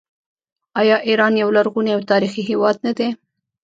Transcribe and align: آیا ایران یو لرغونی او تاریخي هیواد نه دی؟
آیا 0.79 0.97
ایران 1.07 1.33
یو 1.41 1.49
لرغونی 1.55 1.91
او 1.95 2.01
تاریخي 2.11 2.41
هیواد 2.49 2.75
نه 2.85 2.91
دی؟ 2.97 3.07